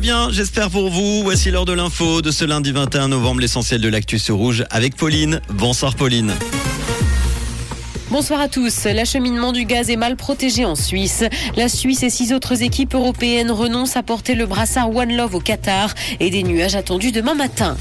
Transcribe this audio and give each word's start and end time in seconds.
bien, 0.00 0.30
j'espère 0.30 0.70
pour 0.70 0.90
vous. 0.90 1.22
Voici 1.22 1.50
l'heure 1.50 1.64
de 1.64 1.72
l'info 1.72 2.22
de 2.22 2.30
ce 2.30 2.44
lundi 2.44 2.72
21 2.72 3.08
novembre, 3.08 3.40
l'essentiel 3.40 3.80
de 3.80 3.88
l'actu 3.88 4.18
rouge 4.30 4.64
avec 4.70 4.96
Pauline. 4.96 5.40
Bonsoir 5.50 5.94
Pauline. 5.94 6.34
Bonsoir 8.10 8.40
à 8.40 8.48
tous. 8.48 8.84
L'acheminement 8.84 9.52
du 9.52 9.64
gaz 9.64 9.90
est 9.90 9.96
mal 9.96 10.16
protégé 10.16 10.64
en 10.64 10.74
Suisse. 10.76 11.24
La 11.56 11.68
Suisse 11.68 12.02
et 12.02 12.10
six 12.10 12.32
autres 12.32 12.62
équipes 12.62 12.94
européennes 12.94 13.50
renoncent 13.50 13.96
à 13.96 14.02
porter 14.02 14.34
le 14.34 14.46
brassard 14.46 14.94
One 14.94 15.14
Love 15.14 15.34
au 15.34 15.40
Qatar 15.40 15.94
et 16.20 16.30
des 16.30 16.42
nuages 16.42 16.76
attendus 16.76 17.12
demain 17.12 17.34
matin. 17.34 17.76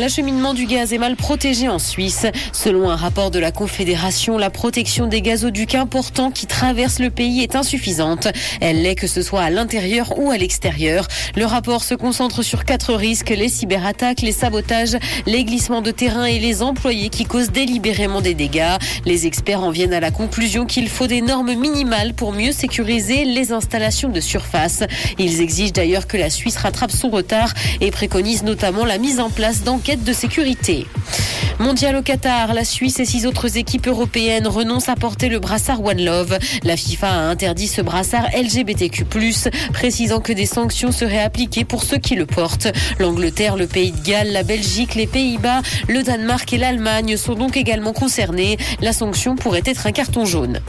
L'acheminement 0.00 0.54
du 0.54 0.64
gaz 0.64 0.94
est 0.94 0.98
mal 0.98 1.14
protégé 1.14 1.68
en 1.68 1.78
Suisse. 1.78 2.24
Selon 2.54 2.88
un 2.88 2.96
rapport 2.96 3.30
de 3.30 3.38
la 3.38 3.52
Confédération, 3.52 4.38
la 4.38 4.48
protection 4.48 5.06
des 5.06 5.20
gazoducs 5.20 5.74
importants 5.74 6.30
qui 6.30 6.46
traversent 6.46 7.00
le 7.00 7.10
pays 7.10 7.42
est 7.42 7.54
insuffisante. 7.54 8.26
Elle 8.62 8.80
l'est 8.80 8.94
que 8.94 9.06
ce 9.06 9.20
soit 9.20 9.42
à 9.42 9.50
l'intérieur 9.50 10.18
ou 10.18 10.30
à 10.30 10.38
l'extérieur. 10.38 11.06
Le 11.36 11.44
rapport 11.44 11.84
se 11.84 11.94
concentre 11.94 12.42
sur 12.42 12.64
quatre 12.64 12.94
risques, 12.94 13.28
les 13.28 13.50
cyberattaques, 13.50 14.22
les 14.22 14.32
sabotages, 14.32 14.96
les 15.26 15.44
glissements 15.44 15.82
de 15.82 15.90
terrain 15.90 16.24
et 16.24 16.38
les 16.38 16.62
employés 16.62 17.10
qui 17.10 17.26
causent 17.26 17.50
délibérément 17.50 18.22
des 18.22 18.32
dégâts. 18.32 18.78
Les 19.04 19.26
experts 19.26 19.62
en 19.62 19.70
viennent 19.70 19.92
à 19.92 20.00
la 20.00 20.10
conclusion 20.10 20.64
qu'il 20.64 20.88
faut 20.88 21.08
des 21.08 21.20
normes 21.20 21.52
minimales 21.52 22.14
pour 22.14 22.32
mieux 22.32 22.52
sécuriser 22.52 23.26
les 23.26 23.52
installations 23.52 24.08
de 24.08 24.20
surface. 24.20 24.82
Ils 25.18 25.42
exigent 25.42 25.74
d'ailleurs 25.74 26.06
que 26.06 26.16
la 26.16 26.30
Suisse 26.30 26.56
rattrape 26.56 26.90
son 26.90 27.10
retard 27.10 27.52
et 27.82 27.90
préconisent 27.90 28.44
notamment 28.44 28.86
la 28.86 28.96
mise 28.96 29.20
en 29.20 29.28
place 29.28 29.62
d'enquêtes 29.62 29.89
de 29.96 30.12
sécurité. 30.12 30.86
Mondial 31.60 31.94
au 31.96 32.00
Qatar, 32.00 32.54
la 32.54 32.64
Suisse 32.64 33.00
et 33.00 33.04
six 33.04 33.26
autres 33.26 33.58
équipes 33.58 33.86
européennes 33.86 34.46
renoncent 34.46 34.88
à 34.88 34.96
porter 34.96 35.28
le 35.28 35.40
brassard 35.40 35.84
One 35.84 36.02
Love. 36.02 36.38
La 36.62 36.74
FIFA 36.74 37.10
a 37.10 37.18
interdit 37.28 37.68
ce 37.68 37.82
brassard 37.82 38.28
LGBTQ+, 38.34 39.04
précisant 39.70 40.20
que 40.20 40.32
des 40.32 40.46
sanctions 40.46 40.90
seraient 40.90 41.22
appliquées 41.22 41.66
pour 41.66 41.84
ceux 41.84 41.98
qui 41.98 42.14
le 42.14 42.24
portent. 42.24 42.68
L'Angleterre, 42.98 43.56
le 43.56 43.66
Pays 43.66 43.92
de 43.92 44.00
Galles, 44.00 44.32
la 44.32 44.42
Belgique, 44.42 44.94
les 44.94 45.06
Pays-Bas, 45.06 45.60
le 45.86 46.02
Danemark 46.02 46.50
et 46.50 46.56
l'Allemagne 46.56 47.18
sont 47.18 47.34
donc 47.34 47.58
également 47.58 47.92
concernés. 47.92 48.56
La 48.80 48.94
sanction 48.94 49.36
pourrait 49.36 49.60
être 49.66 49.86
un 49.86 49.92
carton 49.92 50.24
jaune. 50.24 50.60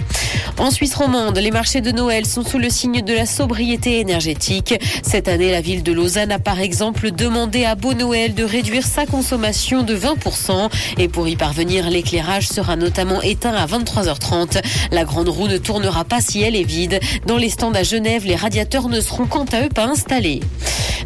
En 0.58 0.72
Suisse 0.72 0.94
romande, 0.94 1.38
les 1.38 1.52
marchés 1.52 1.80
de 1.80 1.92
Noël 1.92 2.26
sont 2.26 2.44
sous 2.44 2.60
le 2.60 2.70
signe 2.70 3.02
de 3.02 3.14
la 3.14 3.26
sobriété 3.26 4.00
énergétique. 4.00 4.76
Cette 5.04 5.30
année, 5.30 5.52
la 5.52 5.62
ville 5.62 5.84
de 5.84 5.94
Lausanne 5.94 6.34
a 6.34 6.40
par 6.40 6.60
exemple 6.60 7.12
demandé 7.12 7.64
à 7.64 7.76
Beau 7.76 7.94
Noël 7.94 8.34
de 8.34 8.44
réduire 8.44 8.86
sa 8.86 9.06
consommation 9.06 9.84
de 9.84 9.96
20%. 9.96 10.70
Et 10.98 11.08
pour 11.08 11.28
y 11.28 11.36
parvenir, 11.36 11.90
l'éclairage 11.90 12.48
sera 12.48 12.76
notamment 12.76 13.22
éteint 13.22 13.54
à 13.54 13.66
23h30. 13.66 14.62
La 14.92 15.04
grande 15.04 15.30
roue 15.30 15.48
ne 15.48 15.58
tournera 15.58 16.04
pas 16.04 16.22
si 16.22 16.42
elle 16.42 16.56
est 16.56 16.64
vide. 16.64 17.00
Dans 17.28 17.38
les 17.38 17.50
stands 17.50 17.74
à 17.74 17.84
Genève, 17.84 18.26
les 18.26 18.36
radiateurs 18.36 18.90
ne 18.90 19.00
seront 19.02 19.26
quant 19.26 19.46
à 19.52 19.62
eux 19.62 19.70
pas 19.70 19.86
installés. 19.86 20.42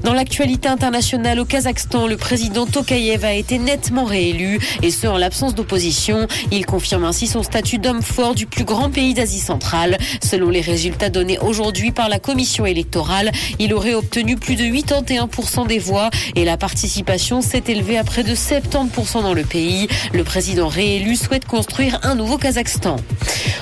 Dans 0.03 0.13
l'actualité 0.13 0.67
internationale 0.67 1.39
au 1.39 1.45
Kazakhstan, 1.45 2.05
le 2.05 2.15
président 2.15 2.67
Tokayev 2.67 3.25
a 3.25 3.33
été 3.33 3.57
nettement 3.57 4.03
réélu 4.03 4.59
et 4.83 4.91
ce 4.91 5.07
en 5.07 5.17
l'absence 5.17 5.55
d'opposition. 5.55 6.27
Il 6.51 6.67
confirme 6.67 7.05
ainsi 7.05 7.25
son 7.25 7.41
statut 7.41 7.79
d'homme 7.79 8.03
fort 8.03 8.35
du 8.35 8.45
plus 8.45 8.65
grand 8.65 8.91
pays 8.91 9.15
d'Asie 9.15 9.39
centrale. 9.39 9.97
Selon 10.23 10.51
les 10.51 10.61
résultats 10.61 11.09
donnés 11.09 11.39
aujourd'hui 11.39 11.91
par 11.91 12.07
la 12.07 12.19
commission 12.19 12.67
électorale, 12.67 13.31
il 13.57 13.73
aurait 13.73 13.95
obtenu 13.95 14.35
plus 14.35 14.55
de 14.55 14.63
81% 14.63 15.65
des 15.65 15.79
voix 15.79 16.11
et 16.35 16.45
la 16.45 16.57
participation 16.57 17.41
s'est 17.41 17.63
élevée 17.67 17.97
à 17.97 18.03
près 18.03 18.23
de 18.23 18.35
70% 18.35 19.23
dans 19.23 19.33
le 19.33 19.43
pays. 19.43 19.64
Le 20.13 20.23
président 20.23 20.67
réélu 20.67 21.15
souhaite 21.15 21.45
construire 21.45 21.99
un 22.03 22.15
nouveau 22.15 22.37
Kazakhstan. 22.37 22.97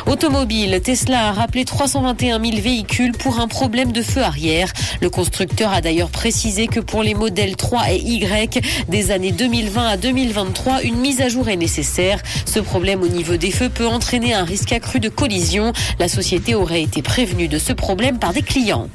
Automobile, 0.05 0.81
Tesla 0.83 1.29
a 1.29 1.31
rappelé 1.31 1.63
321 1.63 2.43
000 2.43 2.57
véhicules 2.61 3.13
pour 3.13 3.39
un 3.39 3.47
problème 3.47 3.91
de 3.91 4.01
feu 4.01 4.21
arrière. 4.21 4.71
Le 5.01 5.09
constructeur 5.09 5.71
a 5.71 5.79
d'ailleurs 5.79 6.09
précisé 6.09 6.67
que 6.67 6.81
pour 6.81 7.03
les 7.03 7.13
modèles 7.13 7.55
3 7.55 7.91
et 7.91 7.97
Y 7.97 8.61
des 8.89 9.11
années 9.11 9.31
2020 9.31 9.87
à 9.87 9.97
2023, 9.97 10.83
une 10.83 10.97
mise 10.97 11.21
à 11.21 11.29
jour 11.29 11.47
est 11.47 11.55
nécessaire. 11.55 12.21
Ce 12.45 12.59
problème 12.59 13.01
au 13.01 13.07
niveau 13.07 13.37
des 13.37 13.51
feux 13.51 13.69
peut 13.69 13.87
entraîner 13.87 14.33
un 14.33 14.43
risque 14.43 14.73
accru 14.73 14.99
de 14.99 15.09
collision. 15.09 15.71
La 15.99 16.09
société 16.09 16.53
aurait 16.53 16.83
été 16.83 17.01
prévenue 17.01 17.47
de 17.47 17.57
ce 17.57 17.71
problème 17.71 18.19
par 18.19 18.33
des 18.33 18.41
clients. 18.41 18.89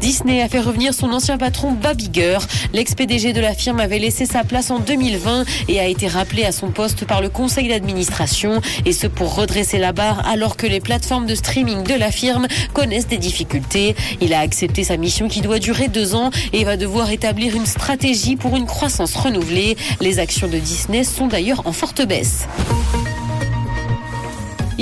Disney 0.00 0.42
a 0.42 0.48
fait 0.48 0.60
revenir 0.60 0.94
son 0.94 1.12
ancien 1.12 1.38
patron 1.38 1.72
Bob 1.72 2.00
Iger. 2.00 2.38
L'ex-PDG 2.72 3.32
de 3.32 3.40
la 3.40 3.54
firme 3.54 3.80
avait 3.80 3.98
laissé 3.98 4.26
sa 4.26 4.44
place 4.44 4.70
en 4.70 4.78
2020 4.78 5.44
et 5.68 5.80
a 5.80 5.86
été 5.86 6.06
rappelé 6.08 6.44
à 6.44 6.52
son 6.52 6.70
poste 6.70 7.04
par 7.04 7.20
le 7.20 7.28
conseil 7.28 7.68
d'administration. 7.68 8.60
Et 8.86 8.92
ce 8.92 9.06
pour 9.06 9.34
redresser 9.34 9.78
la 9.78 9.92
barre 9.92 10.26
alors 10.28 10.56
que 10.56 10.66
les 10.66 10.80
plateformes 10.80 11.26
de 11.26 11.34
streaming 11.34 11.82
de 11.82 11.94
la 11.94 12.10
firme 12.10 12.46
connaissent 12.72 13.08
des 13.08 13.18
difficultés. 13.18 13.94
Il 14.20 14.34
a 14.34 14.40
accepté 14.40 14.84
sa 14.84 14.96
mission 14.96 15.28
qui 15.28 15.40
doit 15.40 15.58
durer 15.58 15.88
deux 15.88 16.14
ans 16.14 16.30
et 16.52 16.64
va 16.64 16.76
devoir 16.76 17.10
établir 17.10 17.54
une 17.54 17.66
stratégie 17.66 18.36
pour 18.36 18.56
une 18.56 18.66
croissance 18.66 19.14
renouvelée. 19.14 19.76
Les 20.00 20.18
actions 20.18 20.48
de 20.48 20.58
Disney 20.58 21.04
sont 21.04 21.26
d'ailleurs 21.26 21.62
en 21.66 21.72
forte 21.72 22.06
baisse. 22.06 22.46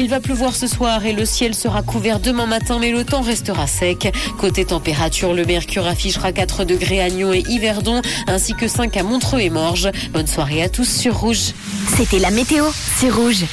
Il 0.00 0.09
va 0.09 0.20
pleuvoir 0.20 0.54
ce 0.54 0.69
soir 0.69 1.04
et 1.06 1.12
le 1.12 1.25
ciel 1.25 1.56
sera 1.56 1.82
couvert 1.82 2.20
demain 2.20 2.47
matin, 2.47 2.78
mais 2.81 2.92
le 2.92 3.03
temps 3.03 3.20
restera 3.20 3.66
sec. 3.66 4.14
Côté 4.38 4.64
température, 4.64 5.34
le 5.34 5.44
mercure 5.44 5.88
affichera 5.88 6.31
4 6.31 6.64
degrés 6.64 7.00
à 7.00 7.10
Nyon 7.10 7.32
et 7.32 7.42
Yverdon, 7.48 8.00
ainsi 8.28 8.54
que 8.54 8.69
5 8.69 8.97
à 8.97 9.03
Montreux 9.03 9.41
et 9.41 9.50
Morges. 9.50 9.91
Bonne 10.12 10.28
soirée 10.28 10.62
à 10.62 10.69
tous 10.69 10.88
sur 10.88 11.19
Rouge. 11.19 11.53
C'était 11.97 12.20
la 12.20 12.31
météo, 12.31 12.66
c'est 13.00 13.10
Rouge. 13.10 13.44